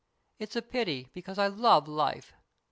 [0.39, 2.33] It's a pity, because I love life."